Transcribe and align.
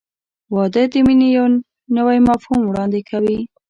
•واده 0.55 0.83
د 0.91 0.93
مینې 1.05 1.27
یو 1.37 1.45
نوی 1.97 2.17
مفهوم 2.27 2.61
وړاندې 2.65 3.01
کوي. 3.09 3.39